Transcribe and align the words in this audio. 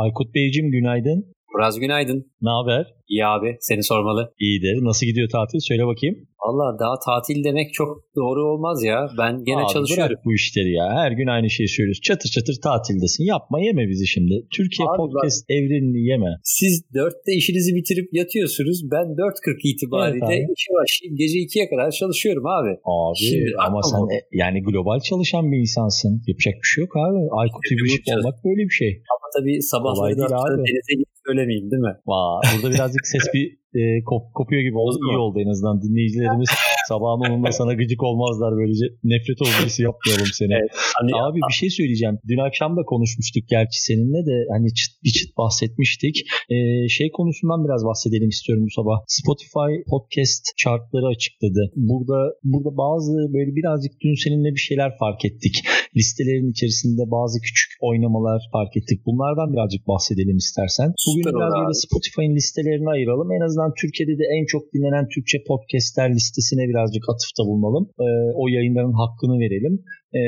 Aykut 0.00 0.34
Beyciğim 0.34 0.70
günaydın. 0.70 1.34
Muraz 1.54 1.78
günaydın. 1.80 2.32
Ne 2.42 2.50
haber? 2.50 2.86
İyi 3.08 3.26
abi 3.26 3.56
seni 3.60 3.82
sormalı. 3.82 4.32
İyidir. 4.38 4.84
Nasıl 4.84 5.06
gidiyor 5.06 5.28
tatil? 5.28 5.58
Söyle 5.60 5.86
bakayım. 5.86 6.16
Valla 6.42 6.66
daha 6.82 6.96
tatil 7.08 7.44
demek 7.48 7.68
çok 7.80 7.90
doğru 8.20 8.40
olmaz 8.50 8.78
ya. 8.90 8.98
Ben 9.18 9.34
gene 9.48 9.62
Abi 9.64 9.72
çalışıyorum. 9.72 10.16
Bu 10.26 10.34
işleri 10.34 10.72
ya. 10.80 10.86
Her 11.00 11.10
gün 11.18 11.26
aynı 11.36 11.50
şeyi 11.56 11.68
söylüyoruz. 11.68 12.00
Çatır 12.08 12.28
çatır 12.36 12.56
tatildesin. 12.66 13.24
Yapma 13.24 13.60
yeme 13.66 13.88
bizi 13.92 14.06
şimdi. 14.14 14.34
Türkiye 14.56 14.86
Abi 14.88 14.96
podcast 14.96 15.40
evrenini 15.56 16.00
yeme. 16.10 16.30
Siz 16.44 16.74
dörtte 16.94 17.32
işinizi 17.40 17.70
bitirip 17.78 18.08
yatıyorsunuz. 18.20 18.78
Ben 18.94 19.06
4.40 19.24 19.60
itibariyle 19.72 20.26
Evet 20.34 20.44
abi. 20.46 20.54
işe 20.58 20.70
başlayıp 20.78 21.14
gece 21.22 21.38
2'ye 21.46 21.66
kadar 21.72 21.90
çalışıyorum 22.00 22.46
abi. 22.58 22.72
Abi 22.96 23.16
Şimdi 23.28 23.50
ama 23.66 23.80
sen 23.90 24.02
e, 24.16 24.18
yani 24.42 24.58
global 24.68 24.98
çalışan 25.10 25.44
bir 25.52 25.58
insansın. 25.66 26.12
Yapacak 26.30 26.54
bir 26.62 26.68
şey 26.72 26.82
yok 26.84 26.92
abi. 27.04 27.20
Aykut 27.40 27.62
çalış- 27.68 28.16
olmak 28.16 28.36
böyle 28.46 28.62
bir 28.68 28.76
şey. 28.82 28.92
Ama 29.14 29.26
tabii 29.36 29.56
sabahları 29.72 30.18
da 30.18 30.26
denize 30.68 30.92
gidip 30.98 31.14
söylemeyeyim 31.26 31.70
değil 31.70 31.82
mi? 31.88 31.94
Vaa, 32.10 32.40
burada 32.52 32.68
birazcık 32.74 33.04
ses 33.12 33.24
bir 33.34 33.59
e, 33.74 33.80
kop- 34.10 34.32
kopuyor 34.34 34.62
gibi 34.62 34.76
oldu. 34.76 34.98
İyi 35.10 35.18
oldu 35.18 35.38
en 35.44 35.50
azından. 35.50 35.82
Dinleyicilerimiz 35.82 36.50
sabahın 36.88 37.20
onunda 37.26 37.52
sana 37.52 37.72
gıcık 37.74 38.02
olmazlar 38.02 38.50
böylece. 38.60 38.86
Nefret 39.04 39.38
objesi 39.42 39.82
yapmayalım 39.88 40.30
seni. 40.40 40.54
Evet, 40.60 40.70
Hani 40.98 41.10
Abi 41.24 41.38
bir 41.48 41.56
şey 41.62 41.70
söyleyeceğim. 41.70 42.16
Dün 42.28 42.38
akşam 42.48 42.76
da 42.76 42.82
konuşmuştuk 42.92 43.44
gerçi 43.48 43.78
seninle 43.88 44.20
de 44.30 44.36
hani 44.54 44.74
çıt 44.74 44.92
bir 45.04 45.12
çıt 45.18 45.36
bahsetmiştik. 45.36 46.16
Ee, 46.50 46.88
şey 46.88 47.08
konusundan 47.18 47.64
biraz 47.66 47.84
bahsedelim 47.90 48.28
istiyorum 48.28 48.64
bu 48.66 48.70
sabah. 48.70 48.96
Spotify 49.06 49.72
podcast 49.92 50.44
chartları 50.62 51.06
açıkladı. 51.06 51.62
Burada 51.76 52.18
burada 52.44 52.76
bazı 52.76 53.12
böyle 53.34 53.50
birazcık 53.58 53.92
dün 54.02 54.14
seninle 54.24 54.50
bir 54.56 54.64
şeyler 54.68 54.90
fark 54.98 55.24
ettik. 55.24 55.54
Listelerin 55.98 56.50
içerisinde 56.54 57.02
bazı 57.16 57.36
küçük 57.46 57.70
oynamalar 57.88 58.40
fark 58.54 58.72
ettik. 58.78 58.98
Bunlardan 59.08 59.48
birazcık 59.52 59.82
bahsedelim 59.92 60.36
istersen. 60.44 60.88
Bugün 61.06 61.22
Süper 61.22 61.34
biraz 61.38 61.52
böyle. 61.54 61.74
Spotify'ın 61.84 62.34
listelerini 62.38 62.90
ayıralım. 62.96 63.28
En 63.36 63.42
azından 63.46 63.72
Türkiye'de 63.80 64.14
de 64.20 64.26
en 64.36 64.44
çok 64.52 64.62
dinlenen 64.74 65.06
Türkçe 65.14 65.38
podcastler 65.50 66.08
listesine 66.18 66.64
birazcık 66.70 67.04
atıfta 67.12 67.42
bulunalım. 67.48 67.84
Ee, 68.04 68.06
o 68.40 68.44
yayınların 68.56 68.96
hakkını 69.02 69.36
verelim. 69.44 69.74
Ee, 70.18 70.22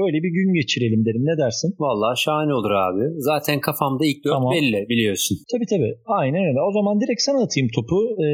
böyle 0.00 0.18
bir 0.24 0.32
gün 0.38 0.50
geçirelim 0.60 1.02
derim. 1.06 1.22
Ne 1.30 1.34
dersin? 1.42 1.70
Valla 1.84 2.08
şahane 2.24 2.52
olur 2.58 2.72
abi. 2.86 3.04
Zaten 3.30 3.60
kafamda 3.60 4.02
ilk 4.10 4.20
dört 4.24 4.36
Tamam. 4.38 4.52
belli 4.54 4.80
biliyorsun. 4.92 5.34
Tabii 5.52 5.68
tabii. 5.72 5.92
Aynen 6.20 6.42
öyle. 6.48 6.60
O 6.68 6.70
zaman 6.78 6.94
direkt 7.02 7.22
sana 7.28 7.38
atayım 7.44 7.68
topu. 7.76 7.98
Ee, 8.24 8.28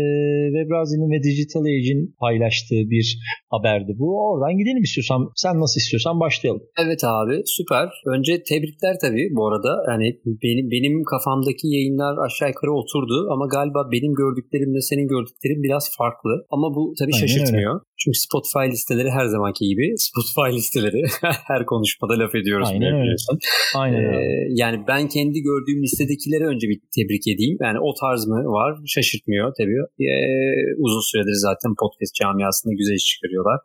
Webrazi'nin 0.54 1.10
ve 1.14 1.18
Digital 1.28 1.64
Age'in 1.74 2.02
paylaştığı 2.22 2.82
bir 2.94 3.06
haberdi 3.54 3.92
bu. 4.00 4.08
Oradan 4.28 4.54
gidelim 4.60 4.82
istiyorsan. 4.88 5.20
Sen 5.44 5.54
nasıl 5.62 5.78
istiyorsan 5.80 6.20
başlayalım. 6.24 6.62
Evet 6.82 7.02
abi 7.04 7.36
süper. 7.56 7.86
Önce 8.14 8.32
tebrikler 8.50 8.94
tabii 9.04 9.26
bu 9.36 9.42
arada. 9.48 9.70
Yani 9.90 10.06
benim 10.44 10.66
benim 10.74 10.94
kafamdaki 11.12 11.66
yayınlar 11.76 12.14
aşağı 12.26 12.48
yukarı 12.52 12.72
oturdu 12.80 13.16
ama 13.34 13.44
galiba 13.56 13.80
benim 13.94 14.12
gördüklerimle 14.22 14.80
senin 14.80 15.06
gördüklerin 15.14 15.62
biraz 15.66 15.84
farklı. 15.98 16.32
Ama 16.54 16.66
bu 16.76 16.82
tabii 16.98 17.14
Aynen 17.14 17.26
şaşırtmıyor. 17.26 17.80
Çünkü 18.00 18.18
Spotify 18.18 18.66
listeleri 18.72 19.10
her 19.10 19.26
zamanki 19.34 19.62
gibi 19.70 19.86
Spotify 20.06 20.56
listeleri 20.56 20.81
her 21.50 21.62
konuşmada 21.72 22.14
laf 22.22 22.34
ediyoruz 22.40 22.68
Aynen 22.72 22.94
öyle. 23.00 23.14
Aynen 23.82 24.02
Ee, 24.02 24.06
öyle. 24.06 24.46
yani 24.62 24.76
ben 24.88 25.02
kendi 25.16 25.38
gördüğüm 25.50 25.82
listedekileri 25.82 26.44
önce 26.52 26.66
bir 26.72 26.78
tebrik 26.96 27.24
edeyim. 27.34 27.56
Yani 27.66 27.78
o 27.88 27.90
tarz 28.02 28.22
mı 28.30 28.38
var? 28.58 28.70
Şaşırtmıyor 28.94 29.46
tabii. 29.58 29.80
Ee, 30.06 30.12
uzun 30.84 31.04
süredir 31.10 31.36
zaten 31.48 31.70
podcast 31.82 32.14
camiasında 32.20 32.72
güzel 32.80 32.96
iş 33.00 33.06
çıkarıyorlar. 33.12 33.58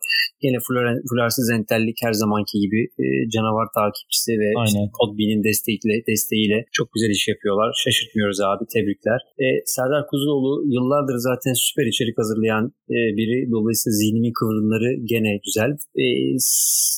Yine 0.46 0.58
Flor- 0.66 1.02
Florensiz 1.10 1.48
Entellik 1.58 1.98
her 2.06 2.14
zamanki 2.24 2.56
gibi 2.64 2.82
e, 3.04 3.06
canavar 3.34 3.68
takipçisi 3.80 4.32
ve 4.42 4.48
Aynen. 4.60 4.68
işte 4.68 4.80
Podbean'in 5.00 5.42
desteğiyle, 5.50 5.96
desteğiyle 6.12 6.58
çok 6.78 6.88
güzel 6.94 7.12
iş 7.18 7.24
yapıyorlar. 7.34 7.70
Şaşırtmıyoruz 7.84 8.40
abi. 8.50 8.64
Tebrikler. 8.74 9.20
E, 9.44 9.46
Serdar 9.76 10.04
Kuzuloğlu 10.10 10.52
yıllardır 10.76 11.18
zaten 11.30 11.54
süper 11.68 11.86
içerik 11.94 12.18
hazırlayan 12.22 12.66
e, 12.96 12.98
biri. 13.20 13.38
Dolayısıyla 13.56 13.94
zihnimin 14.02 14.34
kıvrımları 14.40 14.90
gene 15.14 15.32
güzel. 15.46 15.72
E, 16.04 16.06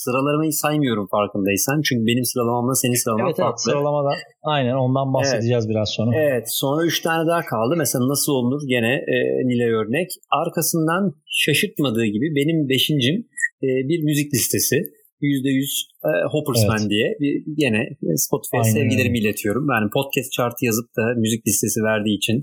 sıralamayı 0.10 0.54
saymıyorum 0.64 1.08
farkındaysan. 1.16 1.82
Çünkü 1.82 2.04
benim 2.10 2.26
sıralamamla 2.32 2.76
senin 2.76 2.98
sıralaman 3.04 3.26
Evet 3.26 3.40
evet 3.40 3.48
farklı. 3.48 3.62
sıralamada 3.62 4.12
aynen 4.44 4.76
ondan 4.86 5.14
bahsedeceğiz 5.14 5.70
biraz 5.70 5.90
sonra. 5.98 6.12
Evet 6.16 6.46
sonra 6.62 6.86
3 6.86 7.02
tane 7.02 7.28
daha 7.28 7.42
kaldı. 7.54 7.74
Mesela 7.78 8.08
nasıl 8.14 8.32
olunur 8.32 8.62
gene 8.68 8.94
e, 9.14 9.16
Nilay 9.48 9.72
örnek. 9.82 10.10
Arkasından 10.42 11.04
şaşırtmadığı 11.44 12.06
gibi 12.06 12.28
benim 12.40 12.70
beşincim 12.70 13.16
e, 13.64 13.68
bir 13.90 14.00
müzik 14.04 14.34
listesi. 14.34 14.76
%100 15.22 15.90
e, 16.08 16.12
Hoppersman 16.34 16.80
Evet. 16.82 16.90
diye 16.90 17.08
bir, 17.22 17.34
gene 17.64 17.82
Spotify'a 18.26 18.62
Aynen 18.62 18.74
sevgilerimi 18.76 19.18
öyle. 19.18 19.24
iletiyorum. 19.28 19.66
Yani 19.74 19.88
podcast 19.98 20.32
chartı 20.32 20.62
yazıp 20.70 20.88
da 20.98 21.04
müzik 21.24 21.48
listesi 21.48 21.80
verdiği 21.84 22.16
için 22.22 22.38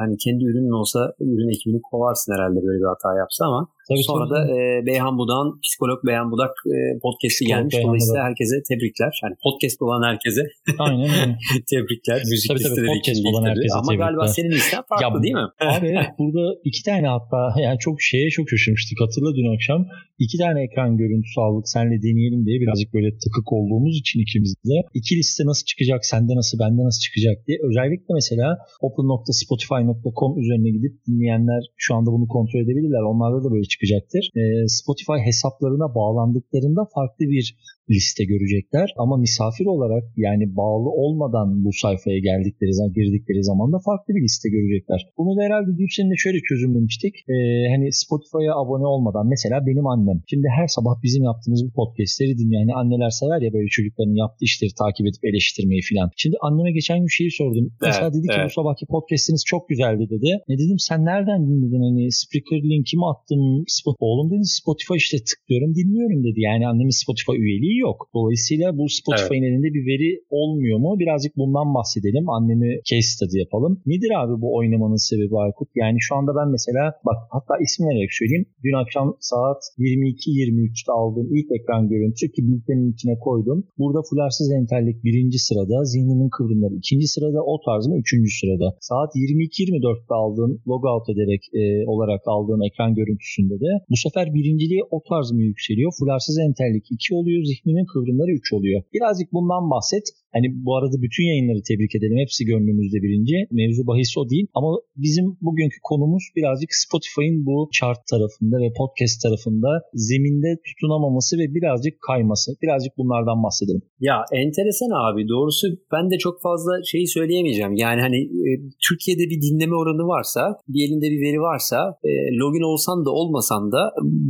hani 0.00 0.14
kendi 0.24 0.42
ürünün 0.50 0.74
olsa 0.80 1.00
ürün 1.20 1.50
ekibini 1.54 1.80
kovarsın 1.90 2.30
herhalde 2.34 2.58
böyle 2.66 2.78
bir 2.82 2.88
hata 2.94 3.10
yapsa 3.22 3.42
ama 3.50 3.62
Tabii, 3.88 4.04
sonra 4.10 4.24
tabii. 4.28 4.34
da 4.34 4.40
e, 4.56 4.58
Beyhan 4.88 5.14
Budan, 5.20 5.46
psikolog 5.64 5.98
Beyhan 6.08 6.28
Budak 6.32 6.54
e, 6.74 6.78
podcast'i 7.04 7.44
gelmiş. 7.52 7.74
Beyhan 7.74 7.86
Dolayısıyla 7.88 8.14
Budak. 8.20 8.28
herkese 8.28 8.56
tebrikler. 8.70 9.12
Yani 9.22 9.34
podcast 9.46 9.78
olan 9.86 10.02
herkese 10.10 10.42
Aynen 10.86 11.28
tebrikler. 11.72 12.18
Müzik 12.32 12.48
Tabii, 12.50 12.58
tabii, 12.62 12.70
listeleri 12.70 12.86
podcast 12.94 13.18
değil 13.24 13.28
olan 13.30 13.42
tabii. 13.44 13.50
herkese 13.52 13.74
Ama 13.80 13.92
galiba 14.04 14.22
tebrikler. 14.24 14.36
senin 14.38 14.52
listen 14.58 14.82
farklı 14.90 15.04
Ya, 15.06 15.22
değil 15.24 15.38
mi? 15.42 15.48
Abi 15.74 15.86
evet 15.94 16.10
burada 16.20 16.44
iki 16.70 16.80
tane 16.88 17.06
hatta 17.16 17.40
yani 17.66 17.78
çok 17.86 17.96
şeye 18.08 18.28
çok 18.36 18.46
şaşırmıştık. 18.52 18.96
Hatırla 19.04 19.30
dün 19.38 19.48
akşam 19.54 19.80
iki 20.24 20.36
tane 20.42 20.58
ekran 20.66 20.90
görüntüsü 21.02 21.38
aldık 21.44 21.66
senle 21.74 21.96
deneyelim 22.26 22.46
diye 22.46 22.60
birazcık 22.60 22.94
böyle 22.94 23.10
tıkık 23.18 23.52
olduğumuz 23.52 23.94
için 24.02 24.20
ikimiz 24.20 24.54
de. 24.70 24.76
İki 24.94 25.16
liste 25.16 25.42
nasıl 25.46 25.64
çıkacak, 25.70 26.00
sende 26.06 26.32
nasıl, 26.40 26.58
bende 26.58 26.82
nasıl 26.84 27.00
çıkacak 27.06 27.36
diye. 27.46 27.58
Özellikle 27.68 28.12
mesela 28.20 28.58
open.spotify.com 28.86 30.32
üzerine 30.42 30.70
gidip 30.76 30.94
dinleyenler 31.06 31.62
şu 31.76 31.94
anda 31.94 32.10
bunu 32.12 32.26
kontrol 32.28 32.60
edebilirler. 32.60 33.02
Onlarda 33.10 33.44
da 33.44 33.48
böyle 33.54 33.66
çıkacaktır. 33.74 34.22
Ee, 34.36 34.68
Spotify 34.78 35.18
hesaplarına 35.28 35.94
bağlandıklarında 35.94 36.82
farklı 36.94 37.24
bir 37.34 37.56
liste 37.90 38.24
görecekler. 38.24 38.88
Ama 39.02 39.16
misafir 39.16 39.66
olarak 39.66 40.04
yani 40.16 40.56
bağlı 40.56 40.88
olmadan 41.02 41.64
bu 41.64 41.70
sayfaya 41.72 42.18
geldikleri 42.18 42.72
zaman, 42.74 42.92
girdikleri 42.92 43.44
zaman 43.44 43.72
da 43.72 43.78
farklı 43.88 44.14
bir 44.14 44.22
liste 44.26 44.48
görecekler. 44.56 45.00
Bunu 45.18 45.36
da 45.36 45.42
herhalde 45.46 45.70
dün 45.78 45.90
seninle 45.96 46.16
şöyle 46.24 46.38
çözümlemiştik. 46.48 47.14
Ee, 47.32 47.34
hani 47.72 47.86
Spotify'a 48.02 48.54
abone 48.62 48.86
olmadan 48.94 49.26
mesela 49.34 49.56
benim 49.68 49.86
annem. 49.86 50.18
Şimdi 50.30 50.46
her 50.58 50.68
sabah 50.76 50.94
bizim 51.06 51.22
yaptığımız 51.30 51.60
bu 51.66 51.72
podcastleri 51.80 52.38
dinleyen 52.38 52.62
hani 52.64 52.74
anneler 52.80 53.12
sever 53.20 53.40
ya 53.46 53.50
böyle 53.56 53.68
çocukların 53.76 54.16
yaptığı 54.22 54.44
işleri 54.50 54.72
takip 54.82 55.04
edip 55.08 55.24
eleştirmeyi 55.30 55.82
filan. 55.90 56.08
Şimdi 56.22 56.36
anneme 56.46 56.72
geçen 56.78 56.98
gün 57.02 57.12
şeyi 57.18 57.30
sordum. 57.40 57.66
Mesela 57.82 58.08
dedi 58.14 58.26
ki 58.32 58.36
evet. 58.38 58.48
bu 58.48 58.52
sabahki 58.58 58.84
podcastiniz 58.94 59.42
çok 59.52 59.62
güzeldi 59.68 60.04
dedi. 60.14 60.30
Ne 60.48 60.54
dedim 60.62 60.78
sen 60.88 61.00
nereden 61.10 61.40
dinledin 61.48 61.82
hani 61.88 62.02
Spreaker 62.20 62.60
linkimi 62.70 63.04
attım. 63.12 63.42
Spot 63.76 63.96
Oğlum 64.08 64.28
dedi 64.30 64.44
Spotify 64.58 64.96
işte 65.04 65.16
tıklıyorum 65.28 65.70
dinliyorum 65.78 66.20
dedi. 66.28 66.40
Yani 66.48 66.64
annemin 66.70 67.00
Spotify 67.02 67.36
üyeliği 67.44 67.75
yok. 67.86 67.98
Dolayısıyla 68.14 68.78
bu 68.78 68.84
Spotify'ın 68.88 69.46
elinde 69.48 69.70
bir 69.76 69.84
veri 69.90 70.10
olmuyor 70.30 70.78
mu? 70.78 70.90
Birazcık 71.02 71.36
bundan 71.36 71.74
bahsedelim. 71.74 72.24
Annemi 72.36 72.70
case 72.90 73.08
study 73.12 73.38
yapalım. 73.38 73.82
Nedir 73.86 74.10
abi 74.22 74.34
bu 74.42 74.48
oynamanın 74.58 75.02
sebebi 75.10 75.34
Aykut? 75.44 75.68
Yani 75.82 75.98
şu 76.00 76.12
anda 76.18 76.32
ben 76.38 76.48
mesela 76.56 76.82
bak 77.08 77.18
hatta 77.34 77.54
isim 77.64 77.86
vererek 77.88 78.12
söyleyeyim. 78.18 78.46
Dün 78.64 78.76
akşam 78.82 79.06
saat 79.20 79.60
22.23'te 79.78 80.92
aldığım 81.00 81.28
ilk 81.36 81.48
ekran 81.56 81.88
görüntüsü 81.92 82.26
ki 82.34 82.40
bültenin 82.48 82.92
içine 82.94 83.16
koydum. 83.26 83.58
Burada 83.78 84.00
fularsız 84.10 84.48
entellik 84.58 85.04
birinci 85.04 85.38
sırada, 85.46 85.76
zihnimin 85.84 86.30
kıvrımları 86.36 86.74
ikinci 86.74 87.06
sırada, 87.14 87.40
o 87.52 87.54
tarz 87.66 87.84
mı 87.86 87.96
üçüncü 88.02 88.30
sırada. 88.40 88.68
Saat 88.80 89.10
22.24'te 89.16 90.14
aldığım 90.22 90.52
logout 90.68 91.06
ederek 91.12 91.42
e, 91.60 91.62
olarak 91.92 92.22
aldığım 92.26 92.62
ekran 92.68 92.94
görüntüsünde 92.94 93.56
de 93.64 93.70
bu 93.90 93.96
sefer 94.04 94.34
birinciliğe 94.34 94.82
o 94.90 94.98
tarz 95.10 95.28
mı 95.32 95.42
yükseliyor? 95.42 95.90
Fularsız 95.98 96.38
entellik 96.38 96.84
2 96.90 97.14
oluyor, 97.14 97.42
zihnimin 97.66 97.86
kıvrımları 97.92 98.30
3 98.30 98.52
oluyor. 98.52 98.82
Birazcık 98.94 99.32
bundan 99.32 99.70
bahset. 99.70 100.04
Hani 100.36 100.48
bu 100.64 100.72
arada 100.78 100.96
bütün 101.04 101.24
yayınları 101.32 101.62
tebrik 101.68 101.92
edelim. 101.98 102.18
Hepsi 102.24 102.44
gönlümüzde 102.44 102.98
birinci. 103.04 103.36
Mevzu 103.58 103.82
bahis 103.90 104.10
o 104.20 104.22
değil. 104.32 104.46
Ama 104.58 104.70
bizim 105.04 105.26
bugünkü 105.46 105.78
konumuz 105.90 106.24
birazcık 106.36 106.70
Spotify'ın 106.84 107.46
bu 107.46 107.56
chart 107.78 108.00
tarafında 108.12 108.56
ve 108.64 108.68
podcast 108.80 109.16
tarafında 109.24 109.70
zeminde 110.08 110.50
tutunamaması 110.66 111.32
ve 111.40 111.46
birazcık 111.56 111.94
kayması. 112.08 112.48
Birazcık 112.62 112.92
bunlardan 112.98 113.38
bahsedelim. 113.46 113.82
Ya 114.08 114.16
enteresan 114.42 114.92
abi. 115.04 115.28
Doğrusu 115.34 115.66
ben 115.94 116.04
de 116.10 116.16
çok 116.18 116.36
fazla 116.46 116.72
şeyi 116.92 117.06
söyleyemeyeceğim. 117.16 117.74
Yani 117.84 118.00
hani 118.06 118.18
e, 118.48 118.50
Türkiye'de 118.88 119.24
bir 119.32 119.38
dinleme 119.46 119.76
oranı 119.82 120.04
varsa, 120.14 120.42
bir 120.72 120.80
elinde 120.86 121.06
bir 121.12 121.20
veri 121.26 121.40
varsa, 121.50 121.78
e, 122.08 122.10
login 122.40 122.66
olsan 122.72 122.98
da 123.06 123.10
olmasan 123.10 123.72
da 123.72 123.82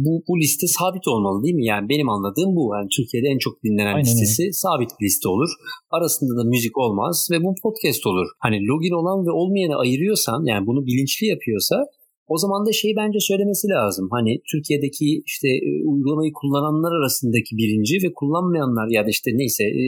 bu, 0.05 0.13
bu 0.29 0.39
liste 0.43 0.67
sabit 0.67 1.09
olmalı 1.09 1.43
değil 1.45 1.55
mi? 1.55 1.67
Yani 1.67 1.89
benim 1.89 2.09
anladığım 2.09 2.51
bu. 2.57 2.65
Yani 2.77 2.89
Türkiye'de 2.97 3.29
en 3.35 3.39
çok 3.39 3.55
dinlenen 3.65 3.95
Aynen 3.95 4.01
listesi 4.01 4.43
öyle. 4.43 4.53
sabit 4.53 4.91
bir 5.01 5.07
liste 5.07 5.29
olur. 5.29 5.51
Arasında 5.97 6.33
da 6.41 6.45
müzik 6.45 6.79
olmaz 6.79 7.29
ve 7.33 7.37
bu 7.45 7.55
podcast 7.63 8.07
olur. 8.07 8.27
Hani 8.45 8.57
login 8.71 8.95
olan 9.01 9.19
ve 9.27 9.31
olmayanı 9.41 9.77
ayırıyorsan 9.85 10.41
yani 10.51 10.67
bunu 10.67 10.87
bilinçli 10.87 11.27
yapıyorsa 11.27 11.77
o 12.35 12.37
zaman 12.39 12.67
da 12.67 12.73
şey 12.73 12.93
bence 13.01 13.21
söylemesi 13.21 13.67
lazım. 13.69 14.09
Hani 14.17 14.33
Türkiye'deki 14.51 15.23
işte 15.31 15.49
e, 15.69 15.71
uygulamayı 15.93 16.33
kullananlar 16.41 16.93
arasındaki 16.99 17.53
birinci 17.61 17.95
ve 18.05 18.11
kullanmayanlar 18.19 18.87
ya 18.97 19.03
da 19.07 19.11
işte 19.17 19.31
neyse 19.41 19.65
e, 19.65 19.83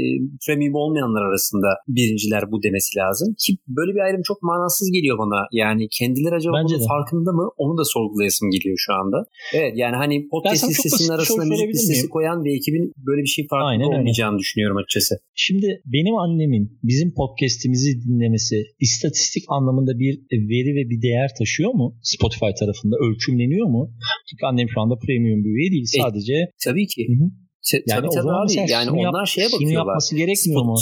premium 0.45 0.75
olmayanlar 0.75 1.23
arasında 1.29 1.69
birinciler 1.97 2.43
bu 2.53 2.63
demesi 2.63 2.99
lazım. 3.01 3.29
Ki 3.43 3.51
böyle 3.79 3.91
bir 3.95 4.03
ayrım 4.07 4.23
çok 4.31 4.39
manasız 4.43 4.89
geliyor 4.97 5.19
bana. 5.19 5.39
Yani 5.53 5.89
kendileri 5.99 6.35
acaba 6.35 6.55
bence 6.59 6.75
bunun 6.75 6.85
de. 6.85 6.89
farkında 6.93 7.33
mı? 7.33 7.47
Onu 7.63 7.75
da 7.81 7.85
sorgulayasım 7.95 8.51
geliyor 8.55 8.77
şu 8.87 8.93
anda. 9.01 9.19
Evet 9.59 9.73
yani 9.83 9.97
hani 10.03 10.29
podcast 10.29 10.65
listesinin 10.71 11.13
arasında 11.17 11.45
müzik 11.45 11.69
listesi 11.75 12.09
koyan 12.09 12.45
bir 12.45 12.53
ekibin 12.59 12.85
böyle 13.07 13.23
bir 13.23 13.33
şey 13.37 13.47
farkında 13.51 13.69
Aynen 13.69 13.85
olmayacağını 13.85 14.33
öyle. 14.33 14.43
düşünüyorum 14.43 14.77
açıkçası. 14.77 15.15
Şimdi 15.35 15.69
benim 15.95 16.15
annemin 16.25 16.65
bizim 16.83 17.09
podcast'imizi 17.21 17.91
dinlemesi 18.05 18.57
istatistik 18.81 19.45
anlamında 19.49 19.99
bir 19.99 20.15
veri 20.53 20.71
ve 20.79 20.83
bir 20.91 21.03
değer 21.03 21.31
taşıyor 21.39 21.73
mu? 21.75 21.87
Spotify 22.03 22.28
Spotify 22.29 22.53
tarafında 22.61 22.97
ölçümleniyor 23.07 23.67
mu? 23.67 23.91
Çünkü 24.31 24.47
annem 24.47 24.69
şu 24.75 24.81
anda 24.81 24.95
premium 25.07 25.45
bir 25.45 25.53
üye 25.59 25.71
değil. 25.73 25.87
E, 25.97 26.03
Sadece 26.03 26.35
e, 26.35 26.51
tabii 26.65 26.87
ki. 26.87 27.03
Hı-hı. 27.09 27.29
Yani 27.73 27.83
tabii 27.89 28.09
tabii 28.17 28.33
abi. 28.41 28.73
Yani 28.77 28.91
onlar 28.91 29.25
yap, 29.25 29.27
şeye 29.35 29.49
bakıyorlar. 29.53 29.77
yapması 29.77 30.17
gerekmiyor 30.17 30.65
mu? 30.65 30.75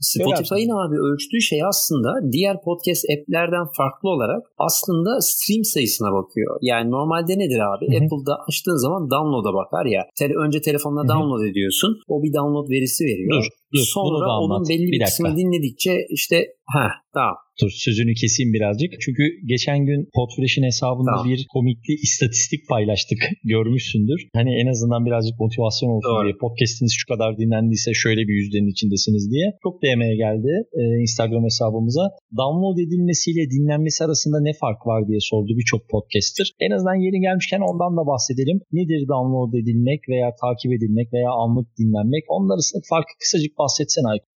Spotify'ın 0.00 0.72
abi 0.82 0.96
ölçtüğü 1.08 1.40
şey 1.50 1.60
aslında 1.72 2.10
diğer 2.32 2.56
podcast 2.66 3.02
app'lerden 3.12 3.66
farklı 3.78 4.08
olarak 4.14 4.42
aslında 4.58 5.10
stream 5.20 5.64
sayısına 5.64 6.10
bakıyor. 6.18 6.58
Yani 6.70 6.90
normalde 6.90 7.32
nedir 7.42 7.60
abi? 7.72 7.84
Hı-hı. 7.86 8.04
Apple'da 8.04 8.34
açtığın 8.48 8.80
zaman 8.86 9.02
download'a 9.14 9.52
bakar 9.60 9.86
ya. 9.96 10.02
Te- 10.18 10.38
önce 10.44 10.60
telefonla 10.60 11.00
Hı-hı. 11.02 11.12
download 11.12 11.44
ediyorsun. 11.50 11.90
O 12.12 12.22
bir 12.22 12.32
download 12.38 12.68
verisi 12.74 13.04
veriyor. 13.04 13.42
Dur, 13.42 13.46
dur, 13.74 13.84
Sonra 13.98 14.38
onun 14.40 14.68
belli 14.68 14.86
bir, 14.86 14.92
bir 14.92 15.04
kısmını 15.04 15.36
dinledikçe 15.36 15.92
işte 16.10 16.36
ha 16.74 16.88
tamam 17.14 17.36
Dur 17.60 17.70
sözünü 17.86 18.12
keseyim 18.20 18.52
birazcık. 18.56 18.90
Çünkü 19.04 19.22
geçen 19.52 19.78
gün 19.88 20.00
Podfresh'in 20.16 20.66
hesabında 20.70 21.10
tamam. 21.10 21.28
bir 21.28 21.38
komikli 21.54 21.94
istatistik 22.06 22.60
paylaştık. 22.72 23.20
Görmüşsündür. 23.54 24.20
Hani 24.38 24.52
en 24.62 24.68
azından 24.72 25.02
birazcık 25.06 25.34
motivasyon 25.44 25.90
olsun 25.94 26.10
Doğru. 26.10 26.24
diye. 26.24 26.34
Podcast'iniz 26.44 26.92
şu 27.00 27.06
kadar 27.12 27.30
dinlendiyse 27.40 27.90
şöyle 28.04 28.22
bir 28.28 28.34
yüzdenin 28.40 28.70
içindesiniz 28.74 29.24
diye. 29.32 29.46
Çok 29.64 29.74
DM'ye 29.82 30.16
geldi 30.24 30.52
e, 30.80 30.82
Instagram 31.04 31.44
hesabımıza. 31.50 32.04
Download 32.40 32.78
edilmesiyle 32.84 33.42
dinlenmesi 33.54 33.98
arasında 34.06 34.38
ne 34.48 34.52
fark 34.62 34.80
var 34.90 35.00
diye 35.08 35.20
sordu 35.30 35.50
birçok 35.60 35.82
podcaster. 35.92 36.46
En 36.66 36.70
azından 36.76 36.98
yeri 37.06 37.18
gelmişken 37.26 37.62
ondan 37.70 37.92
da 37.98 38.02
bahsedelim. 38.12 38.58
Nedir 38.78 39.00
download 39.14 39.52
edilmek 39.60 40.00
veya 40.12 40.28
takip 40.44 40.70
edilmek 40.76 41.08
veya 41.16 41.30
anlık 41.42 41.68
dinlenmek? 41.78 42.22
Onun 42.34 42.48
arasındaki 42.54 42.86
farkı 42.94 43.12
kısacık 43.22 43.52
bahsetsen 43.62 44.04
Aykut. 44.04 44.32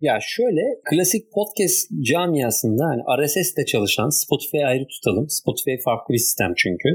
Ya 0.00 0.18
şöyle 0.36 0.62
klasik 0.90 1.24
podcast 1.32 1.90
camiasında 2.10 2.84
hani 2.90 3.02
RSS'de 3.18 3.64
çalışan 3.66 4.08
Spotify 4.22 4.64
ayrı 4.64 4.86
tutalım. 4.86 5.26
Spotify 5.28 5.76
farklı 5.84 6.12
bir 6.14 6.18
sistem 6.18 6.52
çünkü. 6.56 6.88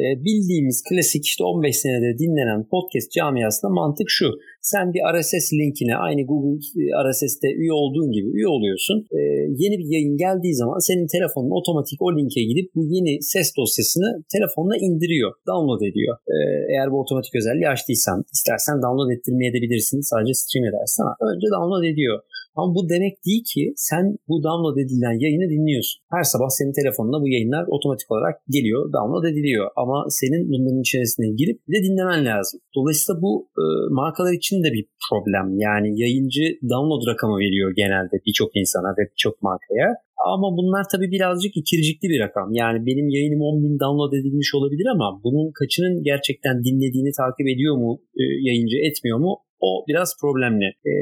Ee, 0.00 0.24
bildiğimiz 0.24 0.82
klasik 0.88 1.24
işte 1.30 1.44
15 1.44 1.76
senede 1.76 2.18
dinlenen 2.18 2.62
podcast 2.74 3.08
camiasında 3.16 3.70
mantık 3.80 4.08
şu. 4.10 4.28
Sen 4.72 4.86
bir 4.94 5.02
RSS 5.14 5.46
linkine 5.60 5.94
aynı 6.06 6.22
Google 6.30 6.58
e, 6.82 6.84
RSS'te 7.04 7.48
üye 7.62 7.74
olduğun 7.82 8.10
gibi 8.16 8.28
üye 8.36 8.48
oluyorsun. 8.56 8.96
Ee, 9.16 9.18
yeni 9.62 9.76
bir 9.80 9.88
yayın 9.94 10.16
geldiği 10.24 10.54
zaman 10.62 10.78
senin 10.88 11.06
telefonun 11.16 11.52
otomatik 11.58 11.98
o 12.06 12.08
linke 12.16 12.42
gidip 12.50 12.68
bu 12.76 12.82
yeni 12.94 13.12
ses 13.32 13.48
dosyasını 13.60 14.08
telefonla 14.34 14.76
indiriyor, 14.86 15.30
download 15.50 15.82
ediyor. 15.90 16.14
Ee, 16.32 16.36
eğer 16.72 16.86
bu 16.92 16.96
otomatik 17.02 17.34
özelliği 17.40 17.68
açtıysan, 17.74 18.18
istersen 18.36 18.76
download 18.84 19.10
ettirmeye 19.14 19.48
edebilirsin. 19.50 19.98
Sadece 20.10 20.32
stream 20.42 20.64
edersen 20.70 21.04
önce 21.32 21.46
download 21.56 21.84
ediyor. 21.92 22.16
Ama 22.56 22.74
bu 22.76 22.88
demek 22.88 23.14
değil 23.26 23.44
ki 23.52 23.62
sen 23.88 24.04
bu 24.28 24.34
download 24.46 24.76
edilen 24.84 25.16
yayını 25.24 25.46
dinliyorsun. 25.54 25.98
Her 26.14 26.24
sabah 26.32 26.48
senin 26.58 26.74
telefonuna 26.80 27.18
bu 27.22 27.28
yayınlar 27.28 27.64
otomatik 27.76 28.10
olarak 28.12 28.36
geliyor, 28.54 28.92
download 28.96 29.24
ediliyor. 29.32 29.66
Ama 29.82 29.96
senin 30.20 30.42
bunların 30.52 30.80
içerisine 30.86 31.26
girip 31.40 31.58
de 31.72 31.78
dinlemen 31.86 32.20
lazım. 32.30 32.60
Dolayısıyla 32.76 33.22
bu 33.24 33.32
e, 33.62 33.64
markalar 34.00 34.32
için 34.40 34.56
de 34.64 34.68
bir 34.76 34.84
problem. 35.06 35.46
Yani 35.66 35.88
yayıncı 36.02 36.44
download 36.72 37.02
rakamı 37.10 37.36
veriyor 37.44 37.68
genelde 37.76 38.16
birçok 38.26 38.50
insana 38.60 38.90
ve 38.98 39.02
birçok 39.12 39.42
markaya. 39.42 39.88
Ama 40.34 40.48
bunlar 40.58 40.84
tabii 40.92 41.10
birazcık 41.16 41.56
ikircikli 41.56 42.06
bir 42.12 42.20
rakam. 42.20 42.48
Yani 42.52 42.78
benim 42.86 43.08
yayınım 43.08 43.40
10 43.40 43.64
bin 43.64 43.74
download 43.84 44.12
edilmiş 44.12 44.54
olabilir 44.54 44.86
ama 44.94 45.20
bunun 45.24 45.48
kaçının 45.58 46.02
gerçekten 46.10 46.64
dinlediğini 46.64 47.12
takip 47.20 47.46
ediyor 47.52 47.76
mu 47.82 47.90
e, 48.20 48.22
yayıncı 48.48 48.76
etmiyor 48.88 49.18
mu 49.18 49.32
o 49.66 49.68
biraz 49.88 50.08
problemli. 50.22 50.68
E, 50.90 50.92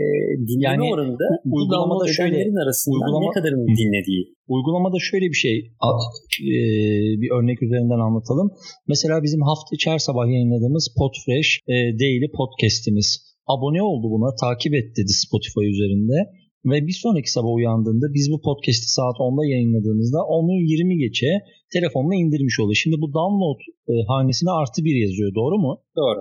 dinleme 0.49 0.85
yani, 0.85 0.93
oranında 0.93 1.27
uygulamada 1.57 2.07
şöyle 2.19 2.39
arasında 2.65 2.95
uygulama, 2.95 3.27
ne 3.27 3.31
kadarını 3.37 3.67
dinlediği. 3.81 4.23
Uygulamada 4.55 4.99
şöyle 5.11 5.27
bir 5.33 5.41
şey 5.45 5.57
e, 6.53 6.57
bir 7.23 7.31
örnek 7.37 7.59
üzerinden 7.63 8.01
anlatalım. 8.07 8.49
Mesela 8.93 9.23
bizim 9.23 9.43
hafta 9.51 9.71
içi 9.77 9.91
her 9.91 9.99
sabah 10.09 10.27
yayınladığımız 10.27 10.85
Podfresh 10.99 11.51
e, 11.73 11.75
Daily 12.01 12.29
Podcast'imiz. 12.39 13.09
Abone 13.55 13.83
oldu 13.83 14.07
buna, 14.15 14.29
takip 14.45 14.75
et 14.75 14.89
dedi 14.99 15.13
Spotify 15.25 15.65
üzerinde. 15.75 16.17
Ve 16.71 16.87
bir 16.87 16.97
sonraki 17.05 17.31
sabah 17.33 17.53
uyandığında 17.55 18.07
biz 18.17 18.27
bu 18.33 18.39
podcast'i 18.49 18.89
saat 18.99 19.17
10'da 19.27 19.45
yayınladığımızda 19.55 20.19
onu 20.37 20.53
20 20.53 20.99
geçe 20.99 21.27
telefonuna 21.73 22.15
indirmiş 22.15 22.61
oluyor. 22.61 22.79
Şimdi 22.83 22.97
bu 23.03 23.09
download 23.19 23.61
e, 23.93 23.95
hanesine 24.09 24.51
artı 24.51 24.85
bir 24.87 24.97
yazıyor 25.05 25.35
doğru 25.35 25.57
mu? 25.65 25.73
Doğru. 25.97 26.21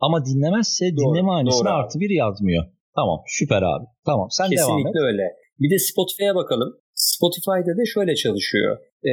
Ama 0.00 0.24
dinlemezse 0.24 0.84
doğru, 0.96 1.14
dinleme 1.14 1.50
doğru 1.50 1.68
artı 1.68 2.00
bir 2.00 2.10
yazmıyor. 2.10 2.64
Tamam 2.94 3.18
süper 3.26 3.62
abi. 3.62 3.84
Tamam 4.06 4.28
sen 4.30 4.50
Kesinlikle 4.50 4.66
devam 4.66 4.78
et. 4.78 4.84
Kesinlikle 4.84 5.00
öyle. 5.06 5.22
Bir 5.60 5.70
de 5.70 5.78
Spotify'a 5.78 6.34
bakalım. 6.34 6.70
Spotify'da 6.94 7.72
da 7.78 7.84
şöyle 7.94 8.14
çalışıyor. 8.14 8.78
Ee, 9.08 9.10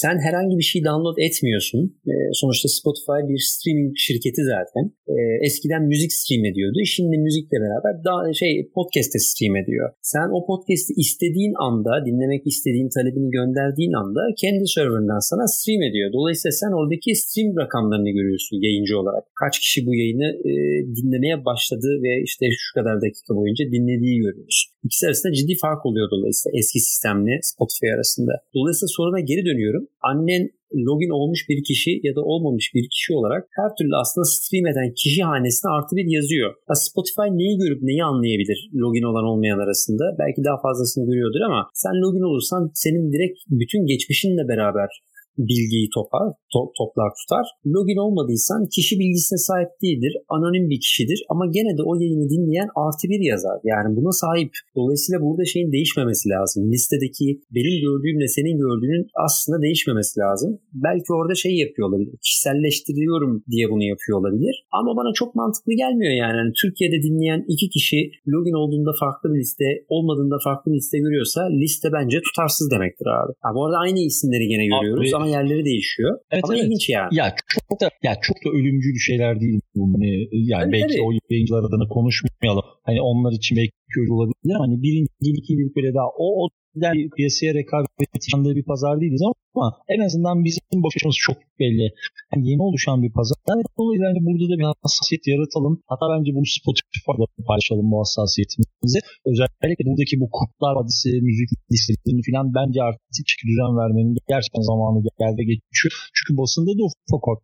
sen 0.00 0.16
herhangi 0.26 0.54
bir 0.60 0.68
şey 0.72 0.80
download 0.88 1.18
etmiyorsun. 1.26 1.80
Ee, 2.10 2.12
sonuçta 2.40 2.68
Spotify 2.78 3.20
bir 3.30 3.40
streaming 3.50 3.92
şirketi 4.06 4.42
zaten. 4.54 4.84
Ee, 5.12 5.14
eskiden 5.46 5.82
müzik 5.92 6.12
stream 6.20 6.44
ediyordu. 6.50 6.78
Şimdi 6.94 7.14
müzikle 7.26 7.56
beraber 7.64 7.94
daha 8.08 8.20
şey 8.42 8.52
podcast'te 8.76 9.18
stream 9.28 9.54
ediyor. 9.62 9.86
Sen 10.12 10.26
o 10.36 10.38
podcast'i 10.50 10.92
istediğin 11.04 11.54
anda, 11.66 11.92
dinlemek 12.06 12.42
istediğin 12.52 12.90
talebini 12.96 13.30
gönderdiğin 13.38 13.94
anda 14.02 14.22
kendi 14.42 14.64
serverından 14.74 15.22
sana 15.30 15.44
stream 15.56 15.82
ediyor. 15.88 16.08
Dolayısıyla 16.18 16.52
sen 16.62 16.72
oradaki 16.78 17.10
stream 17.22 17.50
rakamlarını 17.62 18.10
görüyorsun 18.18 18.56
yayıncı 18.66 18.94
olarak. 19.00 19.24
Kaç 19.42 19.54
kişi 19.62 19.78
bu 19.86 19.92
yayını 20.00 20.28
e, 20.50 20.52
dinlemeye 20.96 21.36
başladı 21.50 21.88
ve 22.04 22.12
işte 22.28 22.44
şu 22.64 22.70
kadar 22.78 22.96
dakika 23.04 23.30
boyunca 23.38 23.64
dinlediği 23.74 24.16
görüyorsun. 24.24 24.66
İkisi 24.86 25.06
arasında 25.06 25.32
ciddi 25.38 25.54
fark 25.64 25.86
oluyor 25.86 26.08
dolayısıyla 26.14 26.52
eski 26.58 26.78
sistemle 26.88 27.34
Spotify 27.50 27.88
arasında. 27.96 28.32
Dolayısıyla 28.56 28.90
soruna 28.98 29.20
geri 29.32 29.44
dönüyorum. 29.50 29.84
Annen 30.10 30.44
login 30.88 31.12
olmuş 31.18 31.40
bir 31.50 31.60
kişi 31.68 31.92
ya 32.06 32.12
da 32.16 32.22
olmamış 32.30 32.66
bir 32.74 32.84
kişi 32.94 33.10
olarak 33.18 33.42
her 33.60 33.70
türlü 33.78 33.94
aslında 34.02 34.26
stream 34.34 34.66
eden 34.72 34.88
kişi 35.02 35.22
hanesine 35.30 35.70
artı 35.76 35.92
bir 35.98 36.06
yazıyor. 36.18 36.48
Ya 36.68 36.74
Spotify 36.86 37.28
neyi 37.40 37.54
görüp 37.62 37.80
neyi 37.82 38.02
anlayabilir 38.10 38.58
login 38.82 39.06
olan 39.10 39.24
olmayan 39.30 39.60
arasında? 39.64 40.04
Belki 40.20 40.40
daha 40.46 40.58
fazlasını 40.66 41.04
görüyordur 41.10 41.42
ama 41.48 41.60
sen 41.82 41.94
login 42.04 42.24
olursan 42.28 42.62
senin 42.84 43.04
direkt 43.14 43.38
bütün 43.60 43.82
geçmişinle 43.92 44.44
beraber 44.52 44.90
bilgiyi 45.38 45.88
topar, 45.94 46.26
to, 46.52 46.60
toplar 46.78 47.10
tutar. 47.18 47.46
Login 47.74 48.00
olmadıysan 48.06 48.60
kişi 48.74 48.94
bilgisine 49.00 49.38
sahip 49.48 49.70
değildir. 49.82 50.12
Anonim 50.34 50.64
bir 50.70 50.80
kişidir 50.80 51.20
ama 51.32 51.44
gene 51.56 51.72
de 51.78 51.82
o 51.90 51.92
yayını 52.02 52.26
dinleyen 52.34 52.70
artı 52.84 53.04
bir 53.12 53.22
yazar. 53.32 53.58
Yani 53.72 53.88
buna 53.96 54.12
sahip. 54.22 54.52
Dolayısıyla 54.78 55.18
burada 55.26 55.44
şeyin 55.44 55.72
değişmemesi 55.72 56.26
lazım. 56.34 56.60
Listedeki 56.72 57.26
benim 57.56 57.74
gördüğümle 57.86 58.28
senin 58.36 58.56
gördüğünün 58.64 59.04
aslında 59.26 59.62
değişmemesi 59.66 60.14
lazım. 60.24 60.50
Belki 60.86 61.10
orada 61.18 61.34
şey 61.44 61.54
yapıyor 61.64 61.88
olabilir. 61.88 62.14
Kişiselleştiriyorum 62.24 63.32
diye 63.52 63.64
bunu 63.72 63.84
yapıyor 63.92 64.14
olabilir. 64.20 64.54
Ama 64.78 64.90
bana 64.98 65.10
çok 65.20 65.34
mantıklı 65.34 65.72
gelmiyor 65.82 66.14
yani. 66.22 66.36
yani 66.38 66.52
Türkiye'de 66.62 66.98
dinleyen 67.06 67.40
iki 67.54 67.66
kişi 67.74 67.98
login 68.34 68.56
olduğunda 68.62 68.92
farklı 69.00 69.26
bir 69.32 69.38
liste, 69.42 69.68
olmadığında 69.88 70.36
farklı 70.44 70.66
bir 70.72 70.76
liste 70.76 70.98
görüyorsa 70.98 71.40
liste 71.62 71.88
bence 71.96 72.16
tutarsız 72.26 72.70
demektir 72.74 73.06
abi. 73.18 73.32
Ha, 73.44 73.48
bu 73.54 73.60
arada 73.64 73.78
aynı 73.84 74.00
isimleri 74.10 74.46
gene 74.52 74.66
görüyoruz. 74.72 75.14
Abi, 75.14 75.21
odağıma 75.22 75.38
yerleri 75.38 75.64
değişiyor. 75.64 76.18
Evet, 76.30 76.44
Ama 76.44 76.54
evet. 76.54 76.64
ilginç 76.64 76.88
yani. 76.88 77.16
Ya 77.16 77.34
çok 77.48 77.80
da 77.80 77.88
ya 78.02 78.12
çok 78.22 78.36
da 78.44 78.48
ölümcül 78.50 78.96
şeyler 79.08 79.40
değil 79.40 79.60
bu. 79.74 79.82
Hani, 79.94 80.28
yani 80.32 80.62
tabii, 80.64 80.72
belki 80.72 80.94
tabii. 80.96 81.06
o 81.06 81.10
yayıncılar 81.30 81.62
adına 81.68 81.88
konuşmayalım. 81.88 82.64
Hani 82.82 83.00
onlar 83.02 83.32
için 83.32 83.56
belki 83.56 83.72
olabilir 84.10 84.56
hani 84.64 84.82
birinci, 84.82 85.30
ikinci 85.40 85.62
böyle 85.76 85.94
daha 85.94 86.08
o, 86.18 86.44
o 86.44 86.48
yani 86.74 87.10
piyasaya 87.16 87.54
rekabet 87.54 88.12
içinde 88.18 88.56
bir 88.58 88.64
pazar 88.70 89.00
değiliz 89.00 89.22
ama 89.54 89.68
en 89.94 90.00
azından 90.06 90.44
bizim 90.44 90.82
bakışımız 90.86 91.16
çok 91.26 91.36
belli. 91.60 91.86
Yani 92.30 92.42
yeni 92.50 92.62
oluşan 92.68 92.98
bir 93.04 93.12
pazar. 93.18 93.36
Yani 93.48 93.62
dolayısıyla 93.78 94.08
yani 94.10 94.20
burada 94.26 94.46
da 94.50 94.56
bir 94.60 94.68
hassasiyet 94.70 95.24
yaratalım. 95.32 95.74
Hatta 95.90 96.06
bence 96.12 96.30
bunu 96.36 96.46
Spotify'da 96.56 97.24
paylaşalım 97.48 97.86
bu 97.92 97.96
hassasiyetimizi. 98.02 98.98
Özellikle 99.30 99.82
buradaki 99.88 100.14
bu 100.22 100.26
kurtlar 100.36 100.74
hadisi, 100.80 101.08
müzik 101.28 101.50
listelerini 101.72 102.22
falan 102.28 102.46
bence 102.58 102.78
artık 102.88 103.38
düzen 103.50 103.72
vermenin 103.80 104.12
gerçekten 104.32 104.64
zamanı 104.70 104.98
geldi 105.22 105.42
geçiyor. 105.50 105.92
Çünkü 106.16 106.32
basında 106.40 106.70
da 106.78 106.82
ufak 106.88 107.22
ufak 107.28 107.40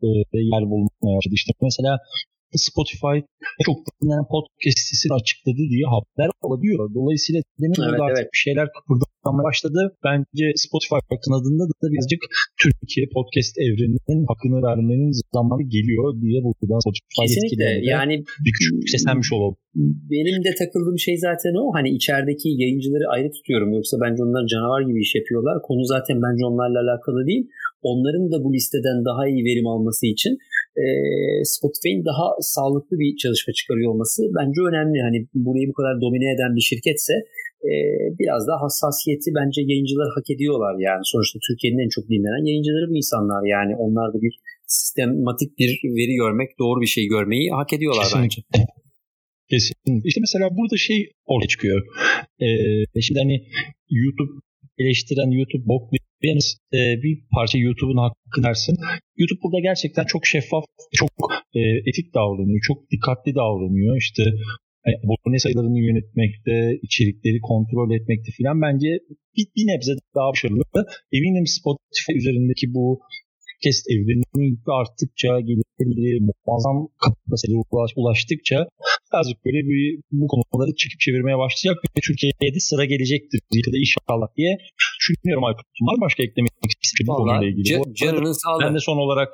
yer 0.52 0.64
bulmaya 0.70 1.14
başladı. 1.16 1.34
İşte 1.40 1.52
mesela 1.68 1.92
Spotify 2.66 3.16
çok 3.66 3.76
dinlenen 3.98 4.26
podcast 4.34 4.78
sitesini 4.82 5.12
açıkladı 5.20 5.62
diye 5.72 5.84
haber 5.94 6.28
alabiliyor. 6.44 6.94
Dolayısıyla 6.98 7.40
demin 7.62 7.80
evet, 7.88 8.00
artık 8.04 8.22
evet. 8.22 8.32
bir 8.34 8.42
şeyler 8.46 8.66
kıpırdanmaya 8.76 9.44
başladı. 9.50 9.80
Bence 10.06 10.44
Spotify 10.64 11.00
kanadında 11.24 11.64
da 11.80 11.86
birazcık 11.92 12.22
Türkiye 12.62 13.04
podcast 13.16 13.54
evreninin 13.66 14.20
hakkını 14.30 14.58
vermenin 14.68 15.10
zamanı 15.36 15.64
geliyor 15.76 16.06
diye 16.22 16.38
buradan 16.44 16.80
Spotify 16.84 17.20
Kesinlikle. 17.22 17.68
Yani 17.94 18.14
bir 18.44 18.52
küçük 18.56 18.90
seslenmiş 18.92 19.30
olalım. 19.36 19.56
Benim 20.12 20.36
de 20.46 20.50
takıldığım 20.62 20.98
şey 21.06 21.16
zaten 21.28 21.52
o. 21.60 21.64
Hani 21.76 21.88
içerideki 21.98 22.48
yayıncıları 22.62 23.06
ayrı 23.14 23.30
tutuyorum. 23.36 23.70
Yoksa 23.78 23.94
bence 24.04 24.20
onlar 24.26 24.42
canavar 24.52 24.82
gibi 24.88 25.00
iş 25.06 25.12
yapıyorlar. 25.18 25.56
Konu 25.66 25.84
zaten 25.94 26.16
bence 26.24 26.42
onlarla 26.50 26.78
alakalı 26.86 27.26
değil. 27.30 27.44
Onların 27.82 28.26
da 28.32 28.36
bu 28.44 28.48
listeden 28.54 28.98
daha 29.08 29.22
iyi 29.28 29.42
verim 29.48 29.66
alması 29.66 30.06
için 30.06 30.32
e, 30.82 30.84
daha 32.10 32.26
sağlıklı 32.54 32.94
bir 33.00 33.10
çalışma 33.22 33.52
çıkarıyor 33.58 33.88
olması 33.92 34.20
bence 34.38 34.60
önemli. 34.70 34.98
Hani 35.08 35.18
burayı 35.46 35.66
bu 35.70 35.74
kadar 35.78 35.94
domine 36.04 36.28
eden 36.34 36.52
bir 36.56 36.64
şirketse 36.70 37.14
e, 37.70 37.72
biraz 38.20 38.42
daha 38.48 38.58
hassasiyeti 38.64 39.28
bence 39.38 39.60
yayıncılar 39.70 40.08
hak 40.16 40.26
ediyorlar 40.34 40.74
yani. 40.88 41.02
Sonuçta 41.12 41.38
Türkiye'nin 41.48 41.84
en 41.84 41.92
çok 41.96 42.04
dinlenen 42.12 42.44
yayıncıları 42.50 42.86
bu 42.90 42.96
insanlar 43.02 43.42
yani. 43.54 43.72
Onlar 43.84 44.08
da 44.14 44.18
bir 44.24 44.34
sistematik 44.66 45.50
bir 45.58 45.70
veri 45.98 46.14
görmek, 46.22 46.48
doğru 46.62 46.80
bir 46.80 46.92
şey 46.96 47.04
görmeyi 47.14 47.46
hak 47.50 47.72
ediyorlar 47.72 48.04
Kesinlikle. 48.04 48.42
bence. 48.54 48.66
Kesinlikle. 49.50 50.08
İşte 50.08 50.20
mesela 50.20 50.46
burada 50.58 50.76
şey 50.76 51.00
ortaya 51.26 51.48
çıkıyor. 51.48 51.80
Ee, 52.44 53.00
şimdi 53.00 53.20
hani 53.20 53.36
YouTube 53.90 54.32
eleştiren 54.78 55.30
YouTube 55.30 55.66
bok 55.66 55.92
bir, 56.22 56.56
e, 56.76 56.78
bir 57.02 57.14
parça 57.34 57.58
YouTube'un 57.58 57.96
hakkı 58.04 58.42
dersin. 58.42 58.76
YouTube 59.16 59.42
burada 59.42 59.60
gerçekten 59.60 60.04
çok 60.04 60.26
şeffaf, 60.26 60.64
çok 60.92 61.10
e, 61.54 61.60
etik 61.88 62.14
davranıyor, 62.14 62.60
çok 62.68 62.90
dikkatli 62.90 63.34
davranıyor. 63.34 63.96
İşte 63.96 64.22
e, 64.86 64.90
abone 65.04 65.38
sayılarını 65.38 65.80
yönetmekte, 65.88 66.78
içerikleri 66.82 67.38
kontrol 67.40 67.90
etmekte 67.96 68.30
filan 68.38 68.62
bence 68.62 68.88
bir, 69.36 69.46
bir 69.56 69.66
nebze 69.70 69.92
daha 70.16 70.30
başarılı. 70.32 70.62
Eminim 71.12 71.46
Spotify 71.46 72.12
üzerindeki 72.20 72.66
bu 72.74 73.00
podcast 73.58 73.90
evreninin 73.90 74.60
arttıkça, 74.80 75.40
gelirleri 75.40 76.20
muazzam 76.46 76.88
kapasiteye 77.02 77.58
ulaş, 77.70 77.90
ulaştıkça 77.96 78.68
birazcık 79.12 79.44
böyle 79.44 79.60
bir, 79.68 80.00
bu 80.12 80.26
konuları 80.26 80.74
çekip 80.80 81.00
çevirmeye 81.00 81.38
başlayacak 81.38 81.78
ve 81.84 82.00
Türkiye'ye 82.06 82.54
de 82.54 82.60
sıra 82.60 82.84
gelecektir 82.84 83.40
ya 83.52 83.72
da 83.72 83.78
inşallah 83.84 84.28
diye 84.36 84.52
düşünüyorum 85.08 85.44
Aykut'um. 85.44 85.86
Var 85.88 86.00
başka 86.00 86.22
eklemek 86.22 86.50
istediğin 86.84 87.16
konuyla 87.16 87.46
ilgili? 87.48 87.94
Canının 87.94 88.32
sağlığı. 88.42 88.62
Ben 88.64 88.74
de 88.74 88.80
son 88.88 88.96
olarak 88.96 89.28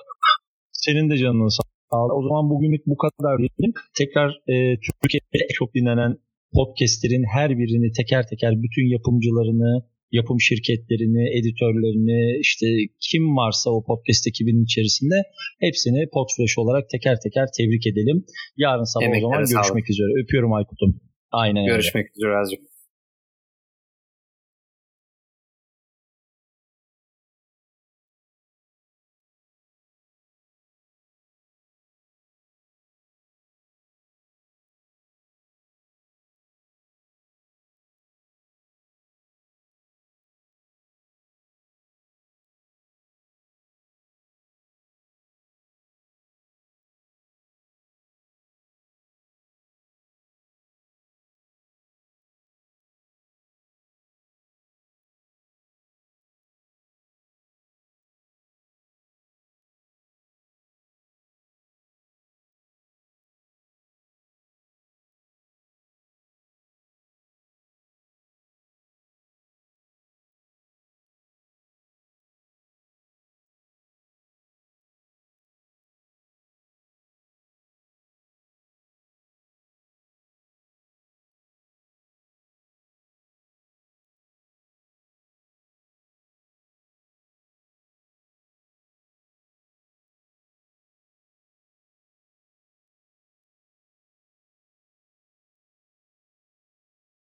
senin 0.73 1.11
de 1.11 1.17
canının 1.17 1.49
sağlığı. 1.57 2.15
O 2.19 2.23
zaman 2.29 2.51
bugünlük 2.51 2.87
bu 2.87 2.97
kadar 2.97 3.39
diyelim. 3.39 3.73
Tekrar 3.99 4.29
e, 4.53 4.55
Türkiye'de 4.87 5.39
çok 5.59 5.75
dinlenen 5.75 6.13
podcastlerin 6.57 7.25
her 7.35 7.51
birini 7.59 7.93
teker 7.93 8.27
teker 8.31 8.63
bütün 8.63 8.87
yapımcılarını, 8.97 9.73
yapım 10.13 10.41
şirketlerini, 10.41 11.25
editörlerini, 11.39 12.41
işte 12.41 12.67
kim 13.01 13.37
varsa 13.37 13.71
o 13.71 13.85
podcast 13.85 14.27
ekibinin 14.27 14.65
içerisinde 14.65 15.15
hepsini 15.61 16.09
Podfresh 16.15 16.59
olarak 16.59 16.91
teker 16.91 17.17
teker 17.25 17.47
tebrik 17.59 17.87
edelim. 17.87 18.25
Yarın 18.57 18.85
sabah 18.85 19.05
Emekleri 19.05 19.27
o 19.27 19.31
zaman 19.31 19.45
görüşmek 19.45 19.91
üzere. 19.91 20.23
Öpüyorum 20.23 20.53
Aykut'um. 20.53 21.01
Aynen 21.33 21.67
Görüşmek 21.67 22.05
öyle. 22.05 22.13
üzere 22.17 22.37
Azim. 22.43 22.74